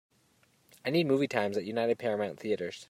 I 0.83 0.89
need 0.89 1.05
movie 1.05 1.27
times 1.27 1.57
at 1.57 1.63
United 1.65 1.99
Paramount 1.99 2.39
Theatres 2.39 2.79